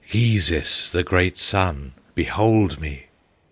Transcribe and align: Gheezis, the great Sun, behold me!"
Gheezis, 0.11 0.89
the 0.89 1.03
great 1.03 1.37
Sun, 1.37 1.93
behold 2.15 2.79
me!" 2.81 3.05